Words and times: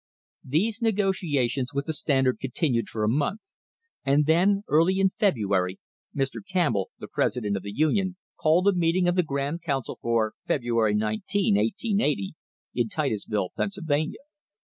These 0.43 0.81
negotiations 0.81 1.75
with 1.75 1.85
the 1.85 1.93
Standard 1.93 2.39
continued 2.39 2.89
for 2.89 3.03
a 3.03 3.07
month, 3.07 3.41
and 4.03 4.25
then, 4.25 4.63
early 4.67 4.97
in 4.99 5.11
February, 5.11 5.79
Mr. 6.15 6.37
Campbell, 6.43 6.89
the 6.97 7.05
presi 7.07 7.43
dent 7.43 7.55
of 7.55 7.61
the 7.61 7.71
Union, 7.71 8.17
called 8.35 8.67
a 8.67 8.73
meeting 8.73 9.07
of 9.07 9.13
the 9.15 9.21
Grand 9.21 9.61
Council 9.61 9.99
for 10.01 10.33
February 10.47 10.95
19, 10.95 11.53
1880, 11.53 12.33
in 12.73 12.89
Titusville, 12.89 13.49
Pennsylvania. 13.55 14.17